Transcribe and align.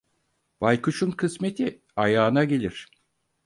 Baykuşun 0.61 1.11
kısmeti 1.11 1.81
ayağına 1.95 2.43
gelir. 2.43 2.87